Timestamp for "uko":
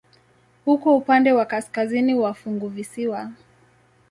0.65-0.97